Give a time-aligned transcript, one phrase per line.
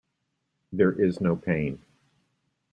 [0.73, 1.79] There is no pain.